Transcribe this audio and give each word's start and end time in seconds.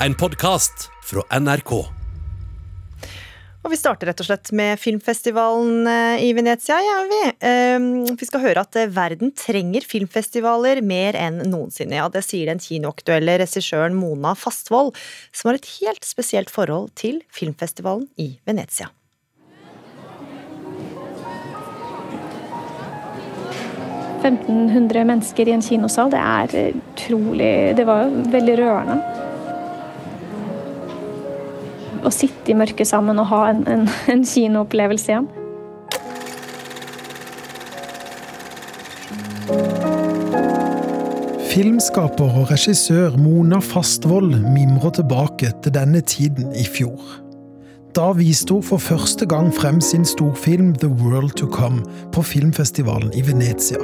en 0.00 0.14
podkast 0.14 0.90
fra 1.04 1.22
NRK. 1.40 1.72
Og 3.66 3.72
vi 3.72 3.78
starter 3.80 4.10
rett 4.10 4.20
og 4.22 4.28
slett 4.28 4.50
med 4.54 4.78
filmfestivalen 4.78 5.88
eh, 5.90 6.24
i 6.28 6.28
Venezia, 6.36 6.76
ja, 6.84 6.98
vi. 7.10 7.22
Ehm, 7.48 7.88
vi 8.14 8.28
skal 8.28 8.44
høre 8.44 8.62
at 8.62 8.78
eh, 8.78 8.90
verden 8.92 9.32
trenger 9.34 9.82
filmfestivaler 9.88 10.82
mer 10.86 11.18
enn 11.18 11.40
noensinne. 11.50 11.96
Ja, 11.98 12.06
det 12.12 12.22
sier 12.28 12.52
den 12.52 12.62
kinoaktuelle 12.62 13.40
regissøren 13.42 13.96
Mona 13.98 14.36
Fastvold, 14.38 14.94
som 15.34 15.50
har 15.50 15.58
et 15.58 15.66
helt 15.80 16.06
spesielt 16.06 16.52
forhold 16.52 16.92
til 16.94 17.24
filmfestivalen 17.34 18.06
i 18.22 18.36
Venezia. 18.46 18.92
«1500 24.26 25.06
mennesker 25.06 25.48
i 25.48 25.54
en 25.54 25.62
kinosal, 25.62 26.10
det 26.10 26.18
er 26.18 26.74
utrolig 26.80 27.76
Det 27.78 27.84
var 27.86 28.10
veldig 28.32 28.56
rørende 28.58 29.25
å 32.06 32.12
sitte 32.14 32.52
i 32.52 32.56
mørket 32.58 32.88
sammen 32.88 33.18
og 33.18 33.28
ha 33.32 33.42
en, 33.50 33.66
en, 33.70 33.84
en 34.12 34.24
kinoopplevelse 34.26 35.12
igjen. 35.12 35.28
Filmskaper 41.56 42.40
og 42.42 42.50
regissør 42.50 43.14
Mona 43.16 43.62
Fastvold 43.64 44.34
mimrer 44.52 44.92
tilbake 44.98 45.54
til 45.64 45.72
denne 45.72 46.02
tiden 46.04 46.50
i 46.52 46.66
fjor. 46.68 47.00
Da 47.96 48.10
viste 48.12 48.52
hun 48.52 48.66
for 48.66 48.82
første 48.82 49.24
gang 49.24 49.48
frem 49.56 49.80
sin 49.80 50.04
storfilm 50.04 50.74
The 50.76 50.90
World 51.00 51.38
To 51.40 51.48
Come 51.48 51.80
på 52.12 52.26
filmfestivalen 52.34 53.14
i 53.16 53.24
Venezia. 53.24 53.80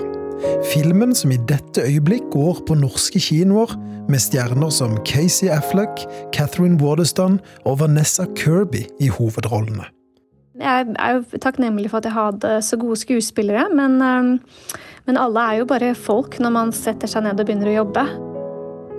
Filmen 0.72 1.14
som 1.14 1.32
i 1.34 1.40
dette 1.48 1.84
øyeblikk 1.86 2.30
går 2.32 2.62
på 2.68 2.76
norske 2.78 3.20
kinoer, 3.22 3.74
med 4.10 4.18
stjerner 4.22 4.70
som 4.74 4.96
Casey 5.06 5.48
Affleck, 5.52 6.04
Catherine 6.34 6.78
Waterston 6.82 7.38
og 7.64 7.80
Vanessa 7.80 8.26
Kirby 8.36 8.82
i 9.00 9.08
hovedrollene. 9.12 9.86
Jeg 10.60 10.86
er 10.98 11.14
jo 11.16 11.38
takknemlig 11.40 11.90
for 11.90 12.02
at 12.02 12.10
jeg 12.10 12.16
hadde 12.16 12.50
så 12.62 12.76
gode 12.76 12.98
skuespillere, 13.00 13.68
men, 13.74 14.02
eh, 14.02 14.76
men 15.06 15.16
alle 15.16 15.40
er 15.40 15.62
jo 15.62 15.64
bare 15.64 15.94
folk 15.94 16.38
når 16.38 16.50
man 16.50 16.72
setter 16.72 17.08
seg 17.08 17.24
ned 17.24 17.40
og 17.40 17.46
begynner 17.46 17.72
å 17.72 17.78
jobbe. 17.82 18.06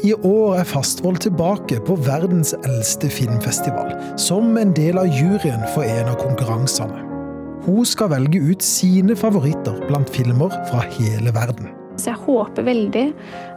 I 0.04 0.14
år 0.14 0.58
er 0.60 0.68
Fastvold 0.68 1.22
tilbake 1.24 1.78
på 1.86 1.96
verdens 1.96 2.56
eldste 2.66 3.08
filmfestival, 3.08 3.94
som 4.18 4.58
en 4.58 4.74
del 4.74 4.98
av 4.98 5.08
juryen 5.08 5.64
for 5.76 5.86
en 5.86 6.10
av 6.12 6.18
konkurransene. 6.20 7.13
Hun 7.64 7.86
skal 7.88 8.10
velge 8.12 8.42
ut 8.44 8.64
sine 8.66 9.16
favoritter 9.16 9.78
blant 9.88 10.10
filmer 10.12 10.52
fra 10.68 10.82
hele 10.98 11.32
verden. 11.32 11.70
Så 11.96 12.10
jeg 12.10 12.20
håper 12.26 12.66
veldig 12.68 13.04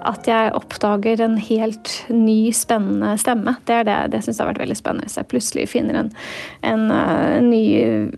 at 0.07 0.29
jeg 0.31 0.53
oppdager 0.55 1.25
en 1.25 1.35
helt 1.41 1.91
ny, 2.13 2.53
spennende 2.55 3.17
stemme. 3.19 3.57
Det 3.67 3.81
er 3.81 3.89
det, 3.89 3.97
det 4.13 4.21
syns 4.23 4.39
jeg 4.39 4.45
har 4.45 4.53
vært 4.53 4.63
veldig 4.63 4.79
spennende. 4.79 5.09
Hvis 5.09 5.19
jeg 5.19 5.31
plutselig 5.33 5.67
finner 5.73 5.99
en, 6.05 6.13
en, 6.63 6.87
en 6.95 6.95
eh, 6.95 7.41
ny 7.49 7.65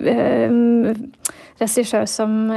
uh, 0.04 1.24
regissør 1.62 2.04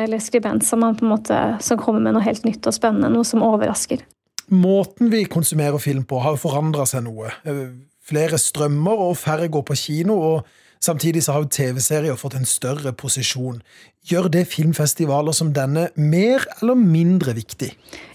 eller 0.02 0.20
skribent 0.20 0.68
som, 0.68 0.84
måte, 0.84 1.40
som 1.64 1.80
kommer 1.80 2.04
med 2.04 2.18
noe 2.18 2.26
helt 2.26 2.44
nytt 2.44 2.68
og 2.68 2.76
spennende. 2.76 3.14
Noe 3.14 3.28
som 3.28 3.45
overrasker. 3.48 4.04
Måten 4.52 5.14
vi 5.14 5.23
konsumerer 5.23 5.80
film 5.80 6.04
på, 6.04 6.20
har 6.20 6.42
forandra 6.42 6.84
seg 6.90 7.08
noe. 7.08 7.32
Eh, 7.48 7.70
flere 8.04 8.42
strømmer 8.42 9.08
og 9.08 9.16
færre 9.22 9.48
går 9.48 9.70
på 9.72 9.80
kino. 9.86 10.20
og 10.34 10.58
Samtidig 10.82 11.24
så 11.24 11.32
har 11.36 11.44
jo 11.44 11.52
TV-serier 11.54 12.16
fått 12.18 12.36
en 12.40 12.46
større 12.46 12.94
posisjon. 12.94 13.62
Gjør 14.10 14.32
det 14.34 14.48
filmfestivaler 14.50 15.36
som 15.38 15.52
denne 15.54 15.90
mer 15.94 16.42
eller 16.58 16.80
mindre 16.80 17.36
viktig? 17.38 17.70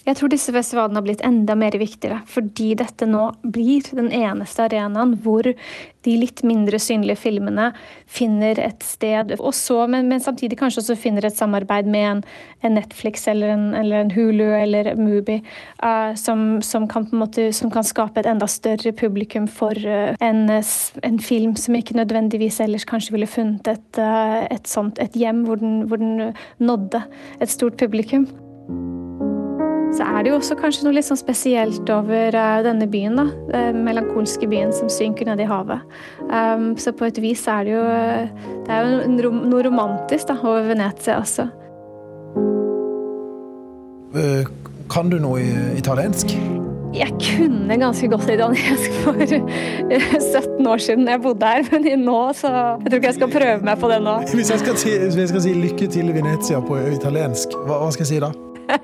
Jeg 0.07 0.19
tror 0.21 0.31
disse 0.31 0.53
festivalene 0.55 1.01
har 1.01 1.05
blitt 1.07 1.23
enda 1.27 1.57
mer 1.59 1.75
viktigere, 1.79 2.21
fordi 2.31 2.73
dette 2.79 3.09
nå 3.11 3.29
blir 3.43 3.87
den 3.95 4.13
eneste 4.15 4.67
arenaen 4.69 5.17
hvor 5.25 5.49
de 6.07 6.13
litt 6.15 6.45
mindre 6.47 6.79
synlige 6.79 7.19
filmene 7.19 7.73
finner 8.07 8.61
et 8.63 8.85
sted. 8.87 9.33
Så, 9.57 9.79
men, 9.91 10.07
men, 10.07 10.23
samtidig 10.23 10.59
kanskje 10.61 10.85
også 10.85 10.97
finner 11.01 11.27
et 11.27 11.35
samarbeid 11.35 11.91
med 11.91 12.07
en, 12.07 12.21
en 12.63 12.77
Netflix 12.79 13.27
eller 13.31 13.51
en, 13.57 13.65
eller 13.75 14.05
en, 14.05 14.13
Hulu 14.15 14.45
eller 14.55 14.93
Mubi, 14.95 15.41
uh, 15.83 16.15
som, 16.15 16.61
som, 16.63 16.87
kan 16.87 17.09
måte, 17.11 17.49
som, 17.57 17.73
kan 17.75 17.87
skape 17.87 18.23
et 18.23 18.31
enda 18.31 18.47
større 18.51 18.95
publikum 18.95 19.51
for 19.51 19.75
uh, 19.75 20.15
en, 20.23 20.47
en, 20.55 21.19
film 21.19 21.57
som 21.59 21.75
ikke 21.75 21.99
nødvendigvis 21.99 22.61
ellers 22.63 22.87
kanskje 22.87 23.17
ville 23.17 23.31
funnet 23.31 23.67
et, 23.75 23.99
uh, 23.99 24.47
et, 24.47 24.71
sånt, 24.71 25.03
et 25.03 25.19
hjem 25.19 25.43
hvor 25.49 25.59
den 25.59 25.76
hvor 25.89 26.01
den 26.01 26.33
nådde 26.59 27.03
et 27.41 27.53
stort 27.53 27.77
publikum. 27.81 28.27
Så 29.97 30.05
er 30.05 30.25
det 30.25 30.33
jo 30.33 30.37
også 30.37 30.57
kanskje 30.59 30.85
noe 30.85 30.97
litt 30.97 31.07
sånn 31.07 31.21
spesielt 31.21 31.89
over 31.93 32.35
uh, 32.37 32.59
denne 32.67 32.89
byen. 32.91 33.17
da, 33.17 33.27
Den 33.53 33.85
melankolske 33.87 34.49
byen 34.51 34.75
som 34.77 34.91
synker 34.93 35.29
ned 35.31 35.41
i 35.41 35.49
havet. 35.49 35.85
Um, 36.27 36.75
så 36.81 36.93
på 36.93 37.09
et 37.09 37.21
vis 37.23 37.47
er 37.49 37.65
det 37.65 37.77
jo, 37.77 37.87
det 38.67 38.77
er 38.77 38.85
jo 38.85 39.31
noe 39.47 39.65
romantisk 39.65 40.29
da, 40.33 40.39
over 40.43 40.69
Venezia 40.73 41.21
også. 41.23 41.49
Uh, 44.17 44.45
kan 44.93 45.11
du 45.13 45.21
noe 45.23 45.43
italiensk? 45.79 46.37
Jeg 46.95 47.11
kunne 47.21 47.77
ganske 47.81 48.09
godt 48.09 48.31
italiensk 48.31 48.93
for 49.03 49.13
17 49.27 49.41
eh, 49.93 50.71
år 50.71 50.77
siden 50.77 51.09
jeg 51.09 51.21
bodde 51.23 51.47
her, 51.47 51.63
men 51.73 52.05
nå 52.05 52.33
så 52.35 52.49
Jeg 52.49 52.91
tror 52.91 52.97
ikke 53.01 53.07
jeg 53.07 53.15
skal 53.19 53.31
prøve 53.33 53.57
meg 53.67 53.79
på 53.81 53.91
det 53.91 53.99
nå. 54.03 54.15
Hvis 54.39 54.51
jeg 54.51 54.63
skal 54.63 54.77
si, 54.81 54.91
jeg 54.95 55.29
skal 55.29 55.43
si 55.43 55.55
lykke 55.57 55.87
til 55.93 56.15
Venezia 56.15 56.61
på 56.61 56.79
italiensk, 56.95 57.57
hva, 57.67 57.83
hva 57.83 57.91
skal 57.95 58.07
jeg 58.07 58.13
si 58.15 58.21
da? 58.23 58.31
uh, 58.67 58.77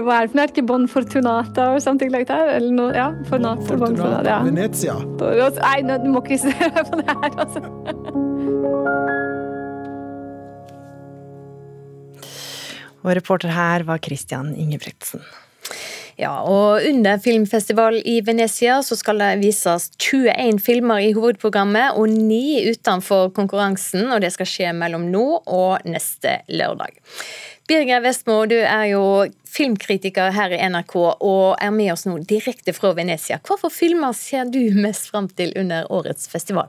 hva 0.06 0.20
er 0.20 0.26
det 0.26 0.32
for? 0.32 0.44
Ikke 0.48 0.66
Bon 0.66 0.88
Fortunata 0.88 1.72
or 1.74 1.78
something 1.78 2.12
like 2.14 2.26
that? 2.30 2.56
Eller 2.56 2.72
noe, 2.74 2.92
ja, 2.96 3.10
Fornata, 3.28 3.76
bon 3.76 3.96
Fortunata, 3.96 4.28
ja. 4.28 4.42
Venezia. 4.46 4.98
Nei, 5.60 5.98
du 5.98 6.10
må 6.14 6.24
ikke 6.24 6.40
se 6.46 6.52
på 6.52 6.98
det 7.00 7.08
her, 7.10 7.40
altså. 7.46 9.10
Og 13.02 13.16
reporter 13.18 13.52
her 13.54 13.86
var 13.88 14.02
Christian 14.02 14.54
Ingebrigtsen. 14.54 15.22
Ja, 16.20 16.32
og 16.44 16.84
Under 16.86 17.18
filmfestival 17.22 17.96
i 18.04 18.18
Venezia 18.24 18.80
så 18.84 18.96
skal 18.98 19.22
det 19.22 19.30
vises 19.40 19.88
21 19.96 20.60
filmer 20.60 21.00
i 21.00 21.14
hovedprogrammet 21.16 21.96
og 21.96 22.12
ni 22.12 22.62
utenfor 22.68 23.32
konkurransen. 23.34 24.10
og 24.12 24.20
Det 24.20 24.32
skal 24.34 24.48
skje 24.48 24.72
mellom 24.76 25.08
nå 25.10 25.24
og 25.46 25.86
neste 25.88 26.40
lørdag. 26.52 27.00
Birger 27.68 28.02
Vestmo, 28.04 28.42
du 28.46 28.58
er 28.58 28.90
jo 28.90 29.02
filmkritiker 29.48 30.34
her 30.34 30.52
i 30.52 30.60
NRK 30.68 30.96
og 30.98 31.56
er 31.62 31.72
med 31.72 31.92
oss 31.94 32.04
nå 32.08 32.18
direkte 32.28 32.74
fra 32.76 32.92
Venezia. 32.98 33.38
Hvilke 33.40 33.70
filmer 33.72 34.12
ser 34.16 34.50
du 34.50 34.60
mest 34.76 35.08
fram 35.12 35.30
til 35.30 35.54
under 35.56 35.88
årets 35.92 36.28
festival? 36.28 36.68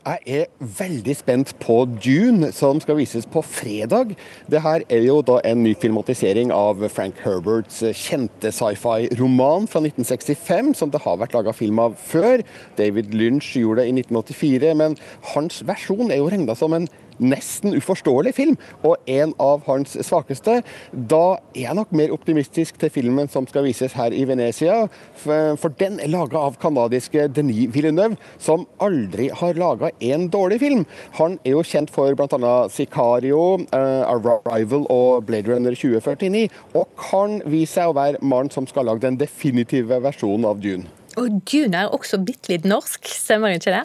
Jeg 0.00 0.20
er 0.32 0.46
veldig 0.78 1.12
spent 1.18 1.50
på 1.60 1.74
Dune, 2.00 2.48
som 2.56 2.78
skal 2.80 2.96
vises 2.96 3.26
på 3.28 3.42
fredag. 3.44 4.14
Det 4.48 4.62
her 4.64 4.80
er 4.88 5.02
jo 5.04 5.18
da 5.20 5.36
en 5.44 5.60
ny 5.60 5.74
filmatisering 5.76 6.48
av 6.56 6.80
Frank 6.88 7.20
Herberts 7.20 7.82
kjente 8.00 8.48
sci-fi-roman 8.48 9.68
fra 9.68 9.82
1965, 9.84 10.72
som 10.80 10.94
det 10.94 11.02
har 11.04 11.20
vært 11.20 11.36
laga 11.36 11.52
film 11.52 11.82
av 11.84 11.98
før. 12.00 12.40
David 12.80 13.12
Lynch 13.12 13.52
gjorde 13.60 13.84
det 13.84 13.90
i 13.90 13.94
1984, 14.00 14.72
men 14.80 14.96
hans 15.34 15.60
versjon 15.68 16.08
er 16.08 16.22
jo 16.22 16.32
regna 16.32 16.56
som 16.56 16.72
en 16.78 16.88
nesten 17.20 17.76
uforståelig 17.78 18.34
film, 18.36 18.56
og 18.82 18.96
en 19.10 19.34
av 19.42 19.64
hans 19.68 19.96
svakeste. 20.06 20.60
Da 20.92 21.24
er 21.54 21.62
jeg 21.66 21.78
nok 21.78 21.92
mer 21.96 22.14
optimistisk 22.14 22.80
til 22.80 22.92
filmen 22.92 23.30
som 23.30 23.46
skal 23.50 23.66
vises 23.68 23.94
her 23.98 24.14
i 24.16 24.24
Venezia, 24.28 24.82
for 25.20 25.76
den 25.80 26.00
er 26.00 26.12
laga 26.12 26.40
av 26.48 26.58
canadiske 26.62 27.28
Denis 27.36 27.70
Villeneuve, 27.74 28.18
som 28.40 28.66
aldri 28.82 29.30
har 29.34 29.58
laga 29.60 29.92
en 30.00 30.28
dårlig 30.32 30.60
film. 30.62 30.86
Han 31.18 31.38
er 31.44 31.56
jo 31.56 31.64
kjent 31.66 31.92
for 31.92 32.14
bl.a. 32.16 32.54
Sicario, 32.72 33.42
uh, 33.74 34.04
Arrival 34.10 34.86
og 34.90 35.26
Blade 35.28 35.52
Runner 35.52 35.76
2049, 35.76 36.48
og 36.74 36.88
kan 37.00 37.40
vise 37.46 37.76
seg 37.76 37.90
å 37.90 37.96
være 37.96 38.22
mannen 38.22 38.50
som 38.50 38.66
skal 38.66 38.88
lage 38.88 39.04
den 39.04 39.20
definitive 39.20 40.00
versjonen 40.02 40.48
av 40.48 40.62
Dune. 40.62 40.88
Og 41.18 41.40
Dune 41.50 41.84
er 41.84 41.92
også 41.94 42.20
bitte 42.22 42.52
litt 42.52 42.66
norsk, 42.68 43.06
stemmer 43.10 43.56
ikke 43.56 43.74
det? 43.74 43.84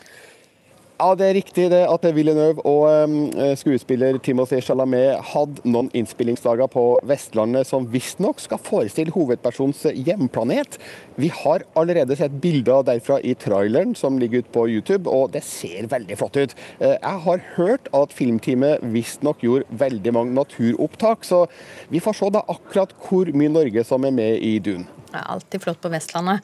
Ja, 0.96 1.10
Det 1.12 1.26
er 1.28 1.34
riktig 1.36 1.64
det 1.74 1.82
at 1.92 2.06
Villeneuve 2.16 2.64
og 2.64 2.86
um, 3.04 3.16
skuespiller 3.60 4.16
Timothy 4.24 4.62
Chalamet 4.64 5.20
hadde 5.34 5.68
noen 5.68 5.90
innspillingsdager 5.92 6.70
på 6.72 6.84
Vestlandet 7.04 7.68
som 7.68 7.90
visstnok 7.92 8.40
skal 8.40 8.62
forestille 8.64 9.12
hovedpersonens 9.12 9.84
hjemplanet. 9.92 10.80
Vi 11.20 11.28
har 11.36 11.68
allerede 11.76 12.16
sett 12.16 12.40
bilder 12.40 12.88
derfra 12.88 13.20
i 13.20 13.36
traileren 13.36 13.92
som 14.00 14.22
ligger 14.22 14.46
ute 14.46 14.56
på 14.56 14.68
YouTube, 14.72 15.12
og 15.12 15.36
det 15.36 15.44
ser 15.44 15.92
veldig 15.92 16.16
flott 16.22 16.40
ut. 16.40 16.56
Uh, 16.80 16.96
jeg 16.96 17.24
har 17.28 17.48
hørt 17.58 17.92
at 17.92 18.16
filmteamet 18.16 18.88
visstnok 18.96 19.44
gjorde 19.44 19.68
veldig 19.76 20.16
mange 20.16 20.40
naturopptak, 20.40 21.28
så 21.28 21.44
vi 21.92 22.00
får 22.00 22.22
se 22.22 22.36
da 22.38 22.48
akkurat 22.48 22.96
hvor 23.04 23.36
mye 23.36 23.52
Norge 23.52 23.84
som 23.84 24.08
er 24.08 24.16
med 24.16 24.40
i 24.40 24.62
Dune. 24.64 24.95
Alltid 25.24 25.64
flott 25.64 25.82
på 25.82 25.92
Vestlandet. 25.94 26.42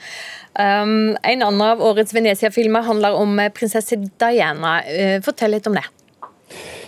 Um, 0.53 1.17
en 1.23 1.43
annen 1.43 1.61
av 1.61 1.81
årets 1.81 2.13
Venezia-filmer 2.13 2.85
handler 2.87 3.17
om 3.17 3.39
prinsesse 3.55 3.97
Diana. 3.97 4.79
Uh, 4.87 5.17
fortell 5.25 5.57
litt 5.57 5.67
om 5.67 5.77
det. 5.79 5.85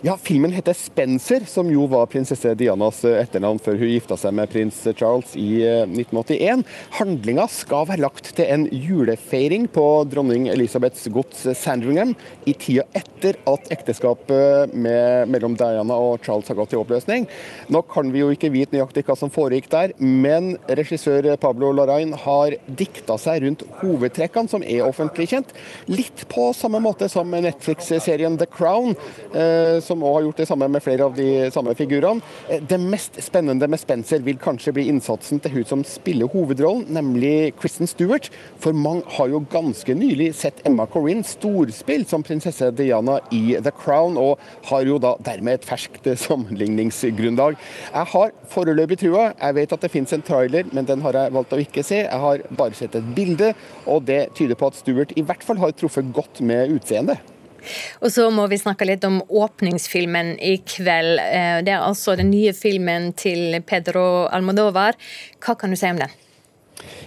Ja, 0.05 0.17
Filmen 0.17 0.51
heter 0.51 0.73
'Spencer', 0.73 1.45
som 1.45 1.69
jo 1.71 1.85
var 1.87 2.09
prinsesse 2.11 2.49
Dianas 2.59 2.97
etternavn 3.07 3.55
før 3.63 3.77
hun 3.79 3.87
gifta 3.87 4.17
seg 4.19 4.33
med 4.35 4.49
prins 4.51 4.81
Charles 4.99 5.29
i 5.39 5.63
1981. 5.63 6.65
Handlinga 6.97 7.45
skal 7.47 7.87
være 7.87 8.03
lagt 8.03 8.33
til 8.35 8.51
en 8.51 8.65
julefeiring 8.67 9.69
på 9.71 9.85
dronning 10.11 10.49
Elisabeths 10.51 11.07
gods 11.07 11.45
Sandringham 11.55 12.11
i 12.43 12.51
tida 12.51 12.83
etter 12.91 13.39
at 13.47 13.71
ekteskapet 13.71 14.73
med, 14.75 15.31
mellom 15.31 15.55
Diana 15.55 15.95
og 15.95 16.19
Charles 16.27 16.51
har 16.51 16.59
gått 16.59 16.75
i 16.75 16.81
oppløsning. 16.81 17.29
Nå 17.71 17.83
kan 17.87 18.11
vi 18.11 18.25
jo 18.25 18.33
ikke 18.35 18.51
vite 18.51 18.75
nøyaktig 18.75 19.05
hva 19.07 19.15
som 19.15 19.31
foregikk 19.31 19.71
der, 19.71 19.95
men 20.03 20.57
regissør 20.67 21.31
Pablo 21.39 21.71
Larain 21.71 22.11
har 22.25 22.57
dikta 22.67 23.15
seg 23.15 23.47
rundt 23.47 23.63
hovedtrekkene, 23.79 24.51
som 24.51 24.67
er 24.67 24.83
offentlig 24.83 25.31
kjent. 25.31 25.55
Litt 25.87 26.27
på 26.27 26.51
samme 26.51 26.83
måte 26.83 27.07
som 27.07 27.31
Netflix-serien 27.31 28.35
The 28.35 28.51
Crown. 28.51 28.97
Eh, 29.31 29.79
som 29.93 30.03
òg 30.05 30.17
har 30.17 30.25
gjort 30.27 30.41
det 30.41 30.47
samme 30.49 30.69
med 30.71 30.83
flere 30.83 31.07
av 31.07 31.15
de 31.17 31.27
samme 31.53 31.73
figurene. 31.77 32.23
Eh, 32.49 32.61
det 32.69 32.79
mest 32.81 33.19
spennende 33.23 33.67
med 33.69 33.81
Spencer 33.81 34.23
vil 34.25 34.39
kanskje 34.41 34.73
bli 34.75 34.87
innsatsen 34.91 35.41
til 35.43 35.53
hun 35.57 35.67
som 35.69 35.83
spiller 35.87 36.31
hovedrollen, 36.33 36.87
nemlig 36.93 37.53
Kristen 37.61 37.89
Stewart. 37.89 38.29
For 38.63 38.75
mange 38.75 39.05
har 39.17 39.29
jo 39.31 39.43
ganske 39.51 39.95
nylig 39.97 40.31
sett 40.39 40.63
Emma 40.67 40.87
Corrin 40.89 41.23
storspill 41.27 42.05
som 42.09 42.25
prinsesse 42.25 42.71
Diana 42.75 43.19
i 43.33 43.57
The 43.59 43.73
Crown, 43.83 44.17
og 44.17 44.41
har 44.69 44.87
jo 44.87 44.99
da 45.01 45.15
dermed 45.23 45.59
et 45.59 45.67
ferskt 45.67 46.09
sammenligningsgrunnlag. 46.25 47.59
Jeg 47.93 48.11
har 48.15 48.33
foreløpig 48.53 48.99
trua. 49.03 49.29
Jeg 49.37 49.59
vet 49.59 49.77
at 49.77 49.85
det 49.85 49.93
finnes 49.93 50.15
en 50.15 50.25
trailer, 50.25 50.69
men 50.73 50.89
den 50.89 51.03
har 51.05 51.19
jeg 51.19 51.35
valgt 51.35 51.53
å 51.53 51.61
ikke 51.61 51.85
se. 51.85 52.03
Jeg 52.05 52.23
har 52.25 52.47
bare 52.57 52.77
sett 52.77 52.97
et 52.97 53.13
bilde, 53.15 53.53
og 53.85 54.07
det 54.09 54.25
tyder 54.37 54.57
på 54.57 54.71
at 54.71 54.79
Stewart 54.79 55.13
i 55.17 55.25
hvert 55.25 55.45
fall 55.45 55.61
har 55.61 55.75
truffet 55.77 56.09
godt 56.15 56.41
med 56.45 56.73
utseendet. 56.73 57.32
Og 58.01 58.11
så 58.13 58.27
må 58.33 58.47
vi 58.51 58.59
snakke 58.61 58.87
litt 58.87 59.05
om 59.07 59.21
åpningsfilmen 59.27 60.35
i 60.43 60.57
kveld. 60.65 61.21
Eh, 61.21 61.59
det 61.65 61.75
er 61.75 61.85
altså 61.85 62.17
den 62.19 62.31
nye 62.33 62.53
filmen 62.57 63.11
til 63.17 63.59
Pedro 63.67 64.27
Almodovar. 64.31 64.99
Hva 65.43 65.57
kan 65.59 65.73
du 65.73 65.79
si 65.79 65.89
om 65.91 66.01
den? 66.01 66.19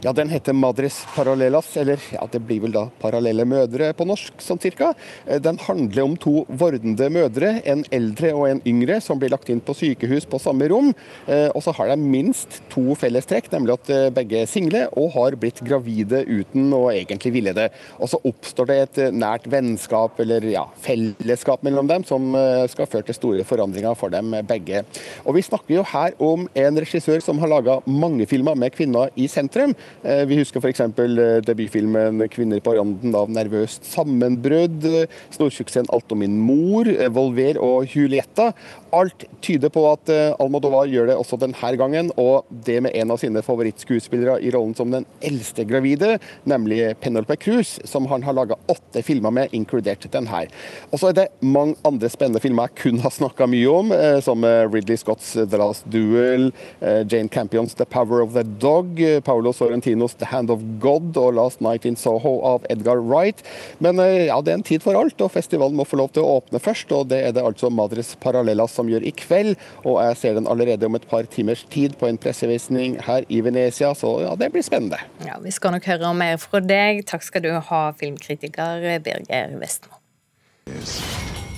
Ja, 0.03 0.13
Den 0.13 0.29
heter 0.29 0.53
Madres 0.53 1.07
Parallelas, 1.15 1.77
eller 1.77 2.01
ja, 2.13 2.27
det 2.31 2.41
blir 2.47 2.61
vel 2.63 2.75
da 2.75 2.87
Parallelle 3.01 3.47
mødre 3.49 3.91
på 3.97 4.07
norsk, 4.09 4.39
sånn 4.45 4.61
cirka. 4.63 4.93
Eh, 5.27 5.41
den 5.43 5.59
handler 5.63 6.05
om 6.05 6.17
to 6.21 6.45
vordende 6.49 7.09
mødre, 7.13 7.57
en 7.65 7.85
eldre 7.95 8.33
og 8.37 8.47
en 8.51 8.63
yngre, 8.69 9.01
som 9.03 9.21
blir 9.21 9.33
lagt 9.33 9.51
inn 9.53 9.63
på 9.65 9.75
sykehus 9.77 10.29
på 10.31 10.41
samme 10.43 10.69
rom. 10.71 10.93
Eh, 11.27 11.49
og 11.49 11.65
så 11.65 11.75
har 11.77 11.91
de 11.91 11.97
minst 12.01 12.61
to 12.73 12.95
fellestrekk, 12.99 13.51
nemlig 13.55 13.77
at 13.77 13.93
eh, 13.93 14.09
begge 14.15 14.43
er 14.45 14.51
single 14.51 14.85
og 14.97 15.15
har 15.17 15.39
blitt 15.41 15.63
gravide 15.67 16.23
uten 16.29 16.71
å 16.77 16.85
egentlig 16.93 17.35
ville 17.39 17.57
det. 17.57 17.71
Og 17.99 18.13
så 18.13 18.21
oppstår 18.29 18.71
det 18.71 18.79
et 18.85 19.03
nært 19.17 19.49
vennskap, 19.51 20.21
eller 20.23 20.45
ja, 20.53 20.67
fellesskap 20.85 21.65
mellom 21.67 21.89
dem, 21.91 22.05
som 22.07 22.35
skal 22.71 22.89
føre 22.91 23.07
til 23.09 23.17
store 23.17 23.45
forandringer 23.47 23.97
for 23.99 24.13
dem 24.13 24.35
begge. 24.47 24.83
Og 25.25 25.37
vi 25.37 25.45
snakker 25.45 25.79
jo 25.79 25.87
her 25.91 26.15
om 26.23 26.47
en 26.55 26.81
regissør 26.83 27.23
som 27.25 27.41
har 27.43 27.51
laga 27.51 27.79
mange 27.89 28.27
filmer 28.29 28.57
med 28.59 28.75
kvinner 28.77 29.11
i 29.17 29.29
sentrum. 29.31 29.56
Eh, 29.57 30.25
vi 30.29 30.37
husker 30.37 30.61
f.eks. 30.61 30.81
Eh, 30.81 31.41
debutfilmen 31.47 32.29
'Kvinner 32.29 32.61
på 32.61 32.75
randen 32.77 33.15
av 33.17 33.31
nervøst 33.33 33.87
sammenbrudd', 33.89 35.07
storsuksessen 35.33 35.89
'Alt 35.89 36.13
om 36.13 36.21
min 36.21 36.37
mor', 36.41 36.89
eh, 36.89 37.09
'Volver' 37.09 37.57
og 37.57 37.87
'Julietta'. 37.89 38.53
Alt 38.93 39.25
tyder 39.41 39.69
på 39.69 39.83
at 39.93 40.09
Almodovar 40.41 40.87
gjør 40.89 41.07
det 41.09 41.17
også 41.17 41.39
denne 41.39 41.77
gangen, 41.77 42.11
og 42.17 42.45
det 42.51 42.83
med 42.83 42.95
en 42.95 43.11
av 43.11 43.19
sine 43.19 43.43
favorittskuespillere 43.43 44.41
i 44.41 44.51
rollen 44.51 44.75
som 44.77 44.91
den 44.91 45.05
eldste 45.21 45.67
gravide, 45.69 46.19
nemlig 46.47 46.97
Penelope 47.01 47.37
Cruz, 47.37 47.79
som 47.85 48.07
han 48.07 48.23
har 48.23 48.33
laga 48.33 48.57
åtte 48.69 49.03
filmer 49.03 49.31
med, 49.31 49.49
inkludert 49.53 50.11
den 50.11 50.27
her. 50.27 50.47
Og 50.93 50.99
så 50.99 51.09
er 51.09 51.13
det 51.13 51.29
mange 51.41 51.77
andre 51.85 52.09
spennende 52.09 52.41
filmer 52.41 52.69
jeg 52.69 52.77
kun 52.77 52.99
har 53.01 53.11
snakka 53.11 53.47
mye 53.47 53.69
om, 53.69 53.93
som 54.23 54.43
Ridley 54.45 54.97
Scotts 54.97 55.35
'The 55.35 55.59
Last 55.59 55.85
Duel', 55.91 56.53
Jane 56.81 57.29
Campions 57.29 57.75
'The 57.75 57.85
Power 57.85 58.23
of 58.23 58.33
the 58.33 58.45
Dog', 58.45 59.23
Paolo 59.23 59.46
Sorrentinos 59.55 60.15
'The 60.15 60.27
Hand 60.27 60.51
of 60.51 60.61
God' 60.81 61.17
og 61.17 61.35
'Last 61.35 61.61
Night 61.61 61.85
in 61.85 61.97
Soho' 61.97 62.43
av 62.45 62.67
Edgar 62.71 62.97
Wright. 62.97 63.43
Men 63.79 64.01
eh, 64.01 64.27
ja, 64.27 64.41
det 64.41 64.53
er 64.53 64.59
en 64.59 64.63
tid 64.63 64.83
for 64.83 64.99
alt, 64.99 65.21
og 65.21 65.31
festivalen 65.31 65.77
må 65.77 65.85
få 65.85 65.97
lov 65.97 66.11
til 66.15 66.23
å 66.23 66.41
åpne 66.41 66.59
først. 66.59 66.93
og 66.93 67.09
Det 67.09 67.23
er 67.23 67.33
det 67.33 67.45
altså 67.45 67.71
Madres 67.71 68.17
Parallellas 68.21 68.73
som 68.73 68.89
gjør 68.89 69.07
i 69.07 69.13
kveld. 69.13 69.57
Og 69.85 70.01
jeg 70.03 70.17
ser 70.17 70.35
den 70.35 70.49
allerede 70.49 70.87
om 70.87 70.95
et 70.95 71.07
par 71.09 71.23
timers 71.23 71.67
tid 71.71 71.97
på 72.01 72.09
en 72.09 72.19
pressevisning 72.19 73.01
her 73.03 73.25
i 73.29 73.41
Venezia, 73.41 73.95
så 73.95 74.21
ja, 74.23 74.35
det 74.37 74.53
blir 74.53 74.63
spennende. 74.63 74.99
Ja, 75.27 75.39
Vi 75.43 75.51
skal 75.51 75.77
nok 75.77 75.85
høre 75.85 76.15
mer 76.15 76.37
fra 76.43 76.61
deg. 76.61 77.05
Takk 77.07 77.23
skal 77.23 77.43
du 77.43 77.53
ha, 77.53 77.83
filmkritiker 77.93 79.01
Birger 79.05 79.59
Vestmo. 79.61 79.95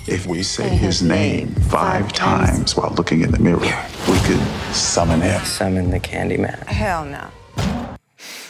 If 0.07 0.25
we 0.25 0.41
say 0.41 0.67
his 0.67 1.03
name 1.03 1.53
five 1.69 2.11
times 2.13 2.75
while 2.75 2.91
looking 2.97 3.21
in 3.21 3.31
the 3.31 3.39
mirror, 3.39 3.59
we 4.07 4.17
could 4.25 4.41
summon 4.73 5.21
him. 5.21 5.43
Summon 5.45 5.91
the 5.91 5.99
Candyman. 5.99 6.57
Hell 6.65 7.05
no. 7.05 7.27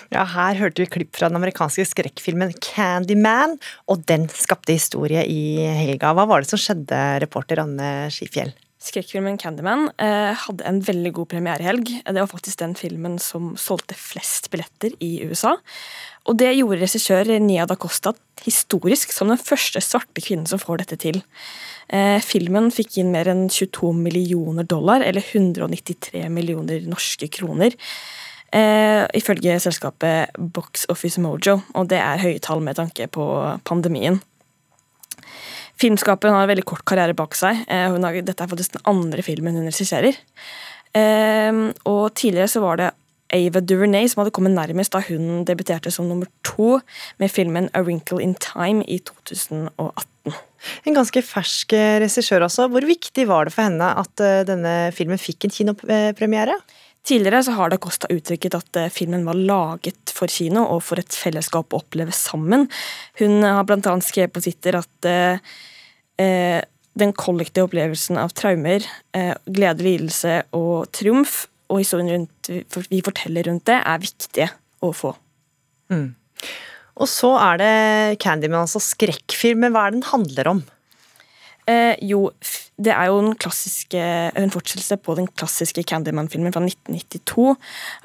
Ja, 0.10 0.24
her 0.26 0.58
hørte 0.58 0.82
vi 0.82 0.90
klipp 0.90 1.14
fra 1.18 1.28
den 1.30 1.38
amerikanske 1.38 1.86
skrekkfilmen 1.86 2.56
Candyman, 2.66 3.60
og 3.86 4.02
den 4.10 4.26
skapte 4.34 4.74
historie 4.74 5.22
i 5.30 5.62
helga. 5.84 6.16
Hva 6.18 6.26
var 6.30 6.42
det 6.42 6.50
som 6.50 6.62
skjedde, 6.62 6.98
reporter 7.22 7.62
Anne 7.62 8.10
Skifjell? 8.14 8.56
Skrekkfilmen 8.80 9.36
Candyman 9.38 9.90
eh, 10.00 10.32
hadde 10.40 10.64
en 10.66 10.80
veldig 10.82 11.12
god 11.18 11.30
premierehelg. 11.34 11.90
Det 12.00 12.16
var 12.16 12.30
faktisk 12.32 12.62
den 12.62 12.74
filmen 12.80 13.18
som 13.22 13.52
solgte 13.60 13.98
flest 14.00 14.48
billetter 14.54 14.96
i 15.04 15.18
USA. 15.28 15.58
Og 16.32 16.38
det 16.40 16.54
gjorde 16.56 16.80
regissør 16.82 17.30
Nia 17.44 17.66
da 17.68 17.76
Costa 17.80 18.16
historisk 18.46 19.12
som 19.14 19.30
den 19.30 19.42
første 19.42 19.82
svarte 19.84 20.24
kvinnen 20.24 20.48
som 20.50 20.62
får 20.62 20.82
dette 20.82 20.98
til. 21.04 21.20
Eh, 21.92 22.18
filmen 22.24 22.72
fikk 22.74 23.02
inn 23.02 23.12
mer 23.14 23.30
enn 23.30 23.46
22 23.52 23.92
millioner 24.00 24.66
dollar, 24.66 25.04
eller 25.06 25.28
193 25.28 26.26
millioner 26.32 26.88
norske 26.88 27.30
kroner 27.36 27.76
eh, 28.56 29.06
ifølge 29.18 29.60
selskapet 29.62 30.36
Box 30.38 30.86
Office 30.90 31.22
Mojo, 31.22 31.60
og 31.74 31.90
det 31.92 32.00
er 32.02 32.24
høye 32.24 32.42
tall 32.44 32.64
med 32.66 32.80
tanke 32.80 33.08
på 33.12 33.26
pandemien. 33.68 34.22
Filmskaperen 35.80 36.36
har 36.36 36.44
en 36.44 36.52
veldig 36.52 36.68
kort 36.68 36.84
karriere 36.88 37.16
bak 37.16 37.38
seg. 37.40 37.64
Eh, 37.72 37.88
har, 37.88 38.22
dette 38.26 38.44
er 38.44 38.52
faktisk 38.52 38.76
den 38.76 38.88
andre 38.90 39.24
filmen 39.24 39.56
hun 39.56 39.70
regisserer. 39.70 40.18
Eh, 40.98 41.62
og 41.88 42.10
tidligere 42.20 42.52
så 42.52 42.64
var 42.64 42.82
det 42.82 42.90
Ava 43.30 43.62
DuVernay 43.62 44.08
som 44.10 44.24
hadde 44.24 44.34
kommet 44.34 44.56
nærmest 44.56 44.96
da 44.96 45.04
hun 45.06 45.44
debuterte 45.46 45.92
som 45.94 46.08
nummer 46.10 46.30
to 46.48 46.80
med 47.22 47.30
filmen 47.30 47.70
A 47.78 47.84
Wrinkle 47.86 48.24
in 48.26 48.34
Time 48.42 48.82
i 48.90 48.98
2018. 49.06 50.34
En 50.90 50.98
ganske 50.98 51.22
fersk 51.24 51.76
regissør 52.04 52.48
også. 52.48 52.68
Hvor 52.74 52.84
viktig 52.84 53.28
var 53.30 53.48
det 53.48 53.54
for 53.56 53.70
henne 53.70 53.94
at 54.02 54.26
eh, 54.26 54.44
denne 54.50 54.76
filmen 54.98 55.22
fikk 55.22 55.46
en 55.46 55.56
kinopremiere? 55.56 56.58
Tidligere 57.08 57.44
så 57.48 57.56
har 57.56 57.72
Da 57.72 57.80
Costa 57.82 58.10
uttrykket 58.12 58.58
at 58.58 58.80
eh, 58.80 58.92
filmen 58.94 59.24
var 59.28 59.38
laget 59.38 60.14
for 60.14 60.32
kino 60.32 60.66
og 60.76 60.84
for 60.86 61.02
et 61.02 61.16
fellesskap 61.16 61.72
å 61.74 61.80
oppleve 61.82 62.14
sammen. 62.16 62.68
Hun 63.22 63.40
har 63.46 63.64
bl.a. 63.68 63.96
skrevet 64.04 64.36
på 64.36 64.44
Twitter 64.46 64.80
at 64.82 65.10
eh, 65.10 65.40
eh, 66.20 66.60
den 67.00 67.14
kollektive 67.16 67.70
opplevelsen 67.70 68.20
av 68.20 68.34
traumer, 68.38 68.86
eh, 69.16 69.34
glede, 69.48 69.86
lidelse 69.86 70.42
og 70.58 70.90
triumf, 70.96 71.46
og 71.70 71.84
historien 71.84 72.10
rundt, 72.12 72.50
vi 72.90 73.02
forteller 73.06 73.46
rundt 73.48 73.68
det, 73.70 73.78
er 73.78 74.02
viktige 74.02 74.50
å 74.86 74.90
få. 74.96 75.14
Mm. 75.94 76.10
Og 77.00 77.08
så 77.08 77.30
er 77.40 77.62
det 77.62 77.74
Candyman, 78.24 78.66
altså 78.66 78.82
skrekkfilmen. 78.84 79.72
Hva 79.72 79.86
er 79.86 79.94
det 79.94 80.00
den 80.00 80.10
handler 80.10 80.52
om? 80.52 80.64
Eh, 81.70 81.94
jo, 82.10 82.26
det 82.80 82.94
er 82.94 83.10
jo 83.10 83.20
en, 83.20 83.34
en 83.34 84.54
fortsettelse 84.54 84.98
på 85.04 85.16
den 85.18 85.28
klassiske 85.40 85.84
Candyman-filmen 85.90 86.54
fra 86.56 86.62
1992. 86.64 87.48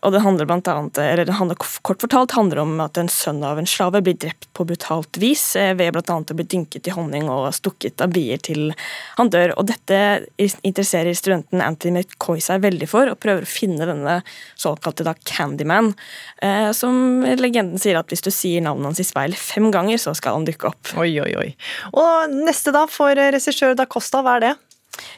og 0.02 0.14
det 0.14 0.22
handler 0.24 0.48
blant 0.50 0.70
annet, 0.70 0.98
eller 0.98 1.28
det 1.28 1.36
handler 1.38 1.60
Kort 1.84 2.02
fortalt 2.02 2.34
handler 2.34 2.62
om 2.62 2.72
at 2.82 2.98
en 2.98 3.10
sønn 3.12 3.42
av 3.46 3.58
en 3.60 3.68
slave 3.68 4.00
blir 4.04 4.16
drept 4.18 4.48
på 4.56 4.66
brutalt 4.66 5.18
vis 5.20 5.42
eh, 5.60 5.74
ved 5.78 5.94
bl.a. 5.94 6.16
å 6.18 6.36
bli 6.36 6.46
dynket 6.50 6.88
i 6.88 6.94
honning 6.94 7.28
og 7.30 7.52
stukket 7.54 8.02
av 8.02 8.12
bier 8.14 8.40
til 8.42 8.72
han 9.18 9.30
dør. 9.30 9.54
og 9.58 9.68
Dette 9.70 9.98
interesserer 10.38 11.14
studenten 11.16 11.62
Anthony 11.62 12.02
McCoy 12.02 12.42
seg 12.42 12.64
veldig 12.64 12.88
for, 12.90 13.12
og 13.12 13.20
prøver 13.22 13.46
å 13.46 13.50
finne 13.50 13.86
denne 13.88 14.18
såkalte 14.60 15.06
da 15.06 15.14
Candyman. 15.28 15.92
Eh, 16.42 16.70
som 16.76 17.22
legenden 17.38 17.80
sier 17.80 18.00
at 18.00 18.10
hvis 18.10 18.24
du 18.24 18.32
sier 18.34 18.64
navnet 18.64 18.90
hans 18.90 19.02
i 19.04 19.06
speil 19.06 19.36
fem 19.38 19.70
ganger, 19.74 20.00
så 20.02 20.16
skal 20.18 20.40
han 20.40 20.48
dukke 20.48 20.72
opp. 20.72 20.94
Oi, 20.98 21.12
oi, 21.22 21.32
oi. 21.38 21.48
Og 21.94 22.34
neste 22.34 22.74
da 22.74 22.86
for 22.90 23.14
regissør 23.14 23.76
Da 23.78 23.86
Costa, 23.90 24.22
hva 24.24 24.38
er 24.38 24.48
det? 24.48 24.54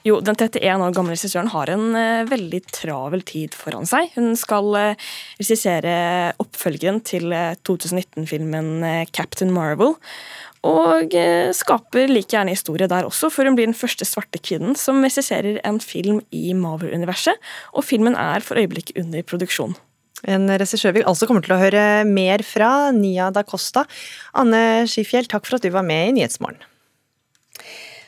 Jo, 0.06 0.21
Den 0.23 0.37
31 0.38 0.85
år 0.85 0.95
gamle 0.95 1.16
regissøren 1.16 1.50
har 1.50 1.71
en 1.73 1.87
uh, 1.97 2.26
veldig 2.28 2.61
travel 2.71 3.25
tid 3.26 3.56
foran 3.59 3.88
seg. 3.88 4.12
Hun 4.14 4.37
skal 4.38 4.68
uh, 4.76 5.06
regissere 5.40 5.97
oppfølgeren 6.42 7.00
til 7.06 7.33
uh, 7.35 7.52
eh, 7.54 7.62
2019-filmen 7.66 9.09
Captain 9.14 9.50
Marvel. 9.54 9.97
Og 10.66 11.12
skaper 11.54 12.09
like 12.11 12.33
gjerne 12.33 12.50
historie 12.50 12.88
der 12.90 13.06
også, 13.06 13.28
for 13.30 13.47
hun 13.47 13.54
blir 13.54 13.68
den 13.68 13.76
første 13.76 14.06
svarte 14.09 14.40
kvinnen 14.42 14.75
som 14.75 14.99
regisserer 15.04 15.61
en 15.68 15.78
film 15.78 16.18
i 16.35 16.56
Marvel-universet, 16.59 17.38
og 17.71 17.87
filmen 17.87 18.18
er 18.18 18.42
for 18.42 18.59
øyeblikket 18.59 18.99
under 18.99 19.23
produksjon. 19.23 19.76
En 20.26 20.49
regissør 20.50 20.97
vi 20.97 21.04
altså 21.06 21.28
kommer 21.28 21.45
til 21.45 21.54
å 21.54 21.61
høre 21.61 21.85
mer 22.09 22.42
fra, 22.42 22.90
Nia 22.97 23.28
da 23.30 23.45
Costa. 23.47 23.85
Anne 24.35 24.88
Skifjell, 24.90 25.30
takk 25.30 25.47
for 25.47 25.61
at 25.61 25.68
du 25.68 25.71
var 25.71 25.87
med 25.87 26.09
i 26.09 26.16
Nyhetsmorgen. 26.18 26.64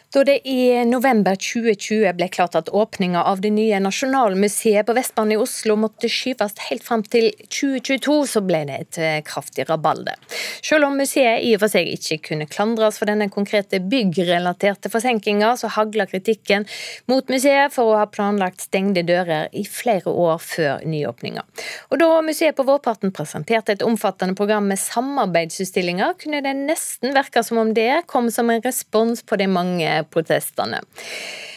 Da 0.08 0.22
det 0.24 0.48
i 0.48 0.84
november 0.88 1.36
2020 1.36 2.14
ble 2.16 2.26
klart 2.32 2.54
at 2.56 2.70
åpninga 2.72 3.20
av 3.28 3.42
det 3.44 3.50
nye 3.52 3.76
Nasjonalmuseet 3.84 4.86
på 4.88 4.94
Vestbanen 4.96 5.34
i 5.34 5.36
Oslo 5.36 5.74
måtte 5.76 6.08
skyves 6.08 6.54
helt 6.70 6.86
fram 6.86 7.02
til 7.04 7.26
2022, 7.44 8.14
så 8.32 8.40
ble 8.40 8.62
det 8.70 8.78
et 8.78 8.98
eh, 9.04 9.18
kraftig 9.26 9.66
rabalder. 9.68 10.16
Selv 10.64 10.88
om 10.88 10.96
museet 10.96 11.44
i 11.44 11.50
og 11.52 11.60
for 11.60 11.74
seg 11.74 11.90
ikke 11.92 12.16
kunne 12.30 12.46
klandres 12.48 12.96
for 12.96 13.10
denne 13.10 13.26
konkrete 13.28 13.82
byggrelaterte 13.84 14.88
forsinkinga, 14.88 15.50
så 15.60 15.68
hagla 15.76 16.08
kritikken 16.08 16.64
mot 17.12 17.28
museet 17.28 17.76
for 17.76 17.92
å 17.92 18.00
ha 18.00 18.08
planlagt 18.08 18.64
stengte 18.64 19.04
dører 19.04 19.52
i 19.52 19.66
flere 19.68 20.08
år 20.08 20.40
før 20.40 20.88
nyåpninga. 20.88 21.44
Og 21.92 22.00
da 22.00 22.10
museet 22.24 22.56
på 22.56 22.64
vårparten 22.64 23.12
presenterte 23.12 23.76
et 23.76 23.84
omfattende 23.84 24.40
program 24.40 24.72
med 24.72 24.80
samarbeidsutstillinger, 24.80 26.16
kunne 26.24 26.40
det 26.48 26.56
nesten 26.64 27.12
virke 27.12 27.44
som 27.44 27.60
om 27.60 27.76
det 27.76 28.06
kom 28.08 28.32
som 28.32 28.48
en 28.48 28.64
respons 28.64 29.20
på 29.20 29.36
de 29.36 29.52
mange 29.52 29.98
protestene. 30.14 30.80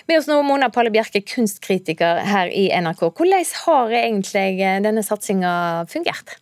Med 0.09 0.19
oss 0.19 0.29
nå 0.29 0.41
Mona 0.43 0.71
Palle 0.73 0.91
Bjerke, 0.93 1.21
kunstkritiker 1.23 2.23
her 2.27 2.51
i 2.51 2.67
NRK. 2.73 3.05
Hvordan 3.15 3.51
har 3.65 3.97
egentlig 4.01 4.47
denne 4.85 5.03
satsinga 5.05 5.53
fungert? 5.91 6.37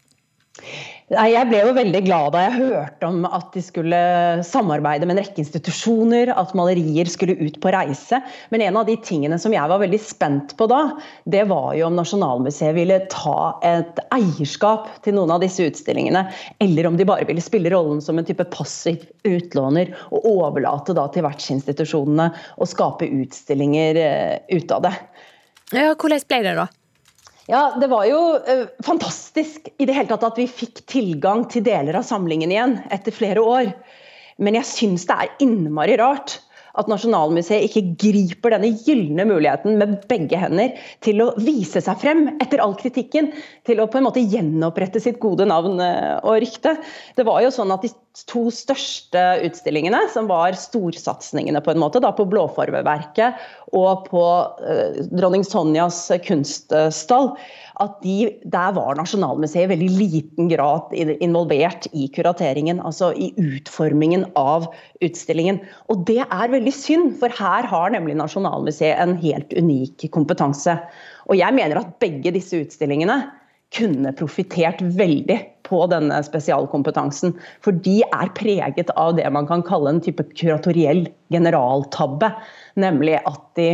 Nei, 1.10 1.32
Jeg 1.34 1.50
ble 1.50 1.60
jo 1.64 1.72
veldig 1.74 2.00
glad 2.06 2.34
da 2.36 2.44
jeg 2.44 2.58
hørte 2.60 3.08
om 3.08 3.24
at 3.26 3.48
de 3.56 3.64
skulle 3.66 4.00
samarbeide 4.46 5.08
med 5.10 5.16
en 5.16 5.24
rekke 5.24 5.42
institusjoner, 5.42 6.30
at 6.30 6.54
malerier 6.58 7.10
skulle 7.10 7.34
ut 7.40 7.58
på 7.64 7.72
reise. 7.74 8.20
Men 8.54 8.62
en 8.68 8.78
av 8.78 8.86
de 8.86 8.94
tingene 9.02 9.40
som 9.42 9.56
jeg 9.56 9.72
var 9.72 9.82
veldig 9.82 10.00
spent 10.04 10.54
på 10.60 10.68
da, 10.70 10.84
det 11.26 11.48
var 11.50 11.72
jo 11.80 11.88
om 11.88 11.98
Nasjonalmuseet 11.98 12.78
ville 12.78 13.00
ta 13.10 13.56
et 13.66 14.04
eierskap 14.14 14.92
til 15.06 15.18
noen 15.18 15.34
av 15.34 15.42
disse 15.42 15.66
utstillingene, 15.66 16.28
eller 16.62 16.90
om 16.92 17.00
de 17.00 17.10
bare 17.10 17.26
ville 17.30 17.42
spille 17.42 17.74
rollen 17.74 18.04
som 18.06 18.22
en 18.22 18.30
type 18.30 18.46
passiv 18.54 19.02
utlåner 19.26 19.96
og 20.14 20.30
overlate 20.30 20.94
da 20.98 21.08
til 21.10 21.26
vertsinstitusjonene 21.26 22.30
å 22.62 22.70
skape 22.70 23.10
utstillinger 23.10 23.98
eh, 23.98 24.60
ut 24.60 24.78
av 24.78 24.86
det. 24.86 24.94
Ja, 25.74 25.96
Hvordan 25.98 26.22
ble 26.30 26.46
det 26.46 26.60
da? 26.62 26.70
Ja, 27.50 27.74
Det 27.82 27.88
var 27.90 28.06
jo 28.06 28.20
uh, 28.38 28.68
fantastisk 28.86 29.72
i 29.82 29.86
det 29.90 29.96
hele 29.96 30.12
tatt 30.12 30.28
at 30.28 30.38
vi 30.38 30.46
fikk 30.46 30.84
tilgang 30.86 31.48
til 31.50 31.64
deler 31.66 31.98
av 31.98 32.06
samlingen 32.06 32.54
igjen 32.54 32.76
etter 32.94 33.16
flere 33.16 33.42
år. 33.42 33.72
Men 34.38 34.60
jeg 34.60 34.70
syns 34.70 35.08
det 35.10 35.16
er 35.18 35.42
innmari 35.42 35.96
rart 35.98 36.36
at 36.78 36.92
Nasjonalmuseet 36.92 37.66
ikke 37.66 37.96
griper 38.00 38.54
denne 38.54 38.70
gylne 38.86 39.26
muligheten 39.28 39.80
med 39.82 39.98
begge 40.12 40.38
hender 40.38 40.78
til 41.04 41.24
å 41.26 41.32
vise 41.42 41.82
seg 41.82 41.98
frem 42.00 42.22
etter 42.38 42.62
all 42.62 42.76
kritikken. 42.78 43.32
Til 43.66 43.82
å 43.82 43.90
på 43.90 43.98
en 43.98 44.06
måte 44.06 44.22
gjenopprette 44.22 45.02
sitt 45.02 45.18
gode 45.24 45.50
navn 45.50 45.82
eh, 45.82 46.20
og 46.22 46.38
rykte. 46.46 46.78
Det 47.18 47.26
var 47.28 47.42
jo 47.44 47.52
sånn 47.56 47.74
at 47.74 47.82
De 47.84 47.92
to 48.30 48.48
største 48.54 49.22
utstillingene, 49.46 50.02
som 50.12 50.28
var 50.30 50.58
storsatsingene 50.58 51.62
på 51.64 51.74
en 51.74 51.82
måte, 51.82 52.02
da 52.04 52.12
på 52.16 52.26
Blåfarveverket 52.30 53.40
og 53.78 54.10
på 54.10 54.24
eh, 54.66 55.00
dronning 55.14 55.46
Sonjas 55.46 56.02
kunststall, 56.26 57.32
at 57.80 58.00
de, 58.04 58.34
der 58.44 58.74
var 58.76 58.98
Nasjonalmuseet 59.00 59.70
i 59.70 59.72
veldig 59.72 59.90
liten 59.96 60.50
grad 60.52 60.92
involvert 60.98 61.88
i 61.96 62.10
kurateringen, 62.12 62.82
altså 62.84 63.14
i 63.16 63.32
utformingen 63.40 64.26
av 64.40 64.68
utstillingen. 65.06 65.62
Og 65.88 66.04
det 66.10 66.22
er 66.26 66.52
veldig 66.52 66.76
synd, 66.76 67.14
for 67.22 67.32
her 67.40 67.70
har 67.72 67.96
nemlig 67.96 68.18
Nasjonalmuseet 68.20 69.00
en 69.00 69.16
helt 69.22 69.56
unik 69.56 70.10
kompetanse. 70.12 70.76
Og 71.30 71.40
jeg 71.40 71.56
mener 71.56 71.80
at 71.80 71.96
begge 72.04 72.34
disse 72.36 72.66
utstillingene 72.66 73.22
kunne 73.76 74.14
profitert 74.18 74.82
veldig 74.82 75.38
på 75.68 75.84
denne 75.92 76.18
spesialkompetansen. 76.26 77.36
For 77.66 77.76
de 77.86 78.00
er 78.08 78.32
preget 78.38 78.90
av 78.98 79.14
det 79.20 79.28
man 79.36 79.46
kan 79.50 79.62
kalle 79.66 79.94
en 79.94 80.02
type 80.02 80.26
kuratoriell 80.34 81.06
generaltabbe. 81.30 82.32
Nemlig 82.82 83.20
at 83.30 83.44
de 83.60 83.70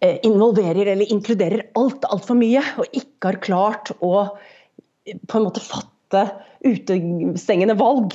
Eh, 0.00 0.18
involverer 0.22 0.86
eller 0.86 1.10
inkluderer 1.10 1.64
alt 1.74 2.04
altfor 2.06 2.36
mye, 2.38 2.62
og 2.78 2.86
ikke 2.94 3.32
har 3.32 3.38
klart 3.42 3.90
å 3.98 4.12
eh, 4.22 5.16
på 5.26 5.40
en 5.40 5.46
måte 5.48 5.62
fatte 5.64 6.22
utestengende 6.62 7.74
valg. 7.80 8.14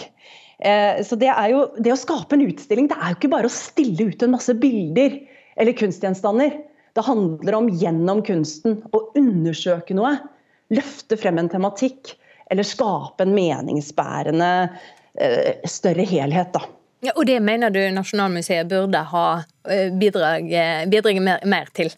Eh, 0.64 1.02
så 1.04 1.18
det, 1.20 1.28
er 1.34 1.50
jo, 1.52 1.66
det 1.84 1.92
å 1.92 2.00
skape 2.00 2.38
en 2.38 2.46
utstilling 2.46 2.88
det 2.88 2.96
er 2.96 3.12
jo 3.12 3.18
ikke 3.18 3.34
bare 3.34 3.52
å 3.52 3.56
stille 3.56 4.14
ut 4.14 4.24
en 4.24 4.32
masse 4.32 4.56
bilder 4.62 5.18
eller 5.60 5.76
kunstgjenstander. 5.76 6.56
Det 6.96 7.04
handler 7.04 7.58
om 7.58 7.68
gjennom 7.68 8.24
kunsten 8.24 8.80
å 8.96 9.04
undersøke 9.20 9.98
noe. 9.98 10.16
Løfte 10.74 11.18
frem 11.22 11.42
en 11.42 11.52
tematikk. 11.52 12.16
Eller 12.52 12.68
skape 12.68 13.24
en 13.24 13.34
meningsbærende 13.34 14.52
større 15.70 16.06
helhet. 16.10 16.52
da. 16.54 16.66
Ja, 17.04 17.12
og 17.16 17.26
det 17.28 17.40
mener 17.44 17.72
du 17.74 17.82
Nasjonalmuseet 17.92 18.70
burde 18.72 19.02
ha 19.12 19.26
eh, 19.68 19.90
bidraget 19.92 21.20
mer, 21.20 21.42
mer 21.44 21.68
til? 21.76 21.92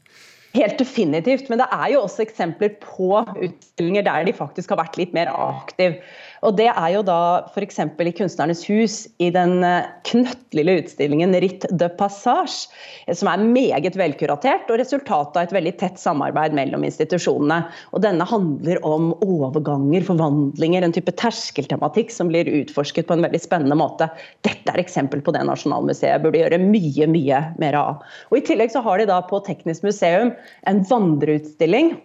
Helt 0.56 0.78
definitivt, 0.80 1.50
men 1.52 1.60
det 1.60 1.68
er 1.74 1.90
jo 1.92 2.06
også 2.06 2.24
eksempler 2.24 2.78
på 2.80 3.10
utstillinger 3.20 4.06
der 4.08 4.28
de 4.28 4.34
faktisk 4.36 4.72
har 4.72 4.80
vært 4.80 4.96
litt 5.00 5.12
mer 5.16 5.28
aktive. 5.32 6.00
Og 6.46 6.54
det 6.60 6.68
er 6.70 6.90
jo 6.94 7.02
da 7.06 7.18
f.eks. 7.50 7.80
i 7.82 8.14
Kunstnernes 8.16 8.62
hus, 8.70 8.96
i 9.24 9.32
den 9.34 9.64
eh, 9.66 9.88
knøttlille 10.08 10.78
utstillingen 10.82 11.34
Ritt 11.42 11.66
de 11.74 11.90
Passage, 11.98 12.70
som 13.10 13.30
er 13.32 13.44
meget 13.44 13.98
velkuratert 13.98 14.70
og 14.70 14.80
resultatet 14.82 15.40
av 15.40 15.48
et 15.48 15.56
veldig 15.56 15.74
tett 15.82 16.00
samarbeid 16.02 16.56
mellom 16.58 16.86
institusjonene. 16.88 17.64
Og 17.98 18.04
denne 18.06 18.28
handler 18.30 18.80
om 18.86 19.12
overganger, 19.26 20.06
forvandlinger, 20.06 20.86
en 20.86 20.96
type 20.96 21.16
terskeltematikk 21.20 22.14
som 22.14 22.30
blir 22.32 22.50
utforsket 22.62 23.10
på 23.10 23.18
en 23.18 23.26
veldig 23.26 23.42
spennende 23.42 23.80
måte. 23.80 24.08
Dette 24.46 24.72
er 24.72 24.84
eksempel 24.84 25.24
på 25.26 25.34
det 25.36 25.44
Nasjonalmuseet 25.50 26.24
burde 26.24 26.44
gjøre 26.44 26.62
mye, 26.62 27.10
mye 27.12 27.42
mer 27.62 27.80
av. 27.80 28.06
Og 28.30 28.40
I 28.40 28.46
tillegg 28.46 28.74
så 28.76 28.86
har 28.86 29.02
de 29.02 29.10
da 29.10 29.20
på 29.26 29.42
Teknisk 29.46 29.86
museum 29.86 30.32
en 30.70 30.84
vandreutstilling 30.90 31.96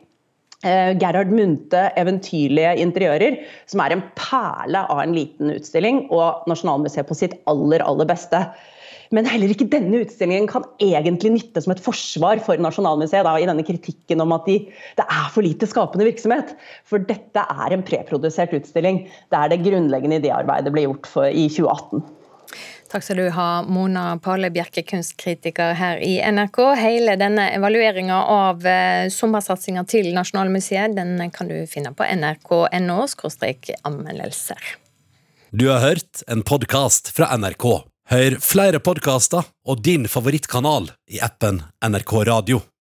Eh, 0.61 0.92
Gerhard 1.00 1.30
Munthe 1.32 1.87
'Eventyrlige 1.97 2.75
interiører', 2.82 3.38
som 3.66 3.80
er 3.80 3.94
en 3.94 4.02
perle 4.12 4.82
av 4.92 4.99
en 5.00 5.14
liten 5.16 5.54
utstilling, 5.54 6.02
og 6.12 6.44
Nasjonalmuseet 6.50 7.09
på 7.09 7.16
sitt 7.16 7.38
aller, 7.49 7.80
aller 7.80 8.04
beste. 8.04 8.42
Men 9.11 9.25
heller 9.25 9.50
ikke 9.50 9.70
denne 9.73 10.02
utstillingen 10.04 10.47
kan 10.47 10.66
egentlig 10.78 11.32
nytte 11.32 11.64
som 11.64 11.73
et 11.73 11.80
forsvar 11.80 12.44
for 12.44 12.61
Nasjonalmuseet 12.61 13.25
da, 13.25 13.32
i 13.40 13.49
denne 13.49 13.64
kritikken 13.64 14.20
om 14.20 14.37
at 14.37 14.44
de, 14.47 14.59
det 15.00 15.06
er 15.09 15.32
for 15.32 15.42
lite 15.42 15.66
skapende 15.66 16.06
virksomhet. 16.06 16.52
For 16.85 17.00
dette 17.00 17.40
er 17.40 17.73
en 17.73 17.82
preprodusert 17.82 18.52
utstilling 18.54 19.06
der 19.32 19.49
det 19.49 19.64
grunnleggende 19.64 20.20
idéarbeidet 20.20 20.76
ble 20.76 20.85
gjort 20.85 21.09
for, 21.09 21.32
i 21.32 21.49
2018. 21.49 22.04
Takk 22.90 23.04
skal 23.06 23.20
du 23.20 23.28
ha, 23.30 23.62
Mona 23.62 24.16
Pale 24.18 24.49
Bjerke, 24.50 24.82
kunstkritiker 24.82 25.76
her 25.78 26.00
i 26.02 26.16
NRK. 26.18 26.59
Hele 26.80 27.14
denne 27.20 27.44
evalueringa 27.54 28.16
av 28.35 28.66
eh, 28.66 29.06
sommersatsinga 29.14 29.85
til 29.87 30.11
Nasjonalmuseet 30.16 30.97
den 30.97 31.30
kan 31.30 31.52
du 31.52 31.61
finne 31.70 31.94
på 31.94 32.09
nrk.no 32.18 33.06
anmeldelser. 33.87 34.73
Du 35.50 35.68
har 35.70 35.87
hørt 35.87 36.25
en 36.26 36.42
podkast 36.42 37.14
fra 37.14 37.30
NRK. 37.38 37.68
Hør 38.11 38.40
flere 38.42 38.82
podkaster 38.82 39.47
og 39.70 39.87
din 39.87 40.11
favorittkanal 40.11 40.90
i 41.14 41.23
appen 41.23 41.62
NRK 41.87 42.14
Radio. 42.26 42.62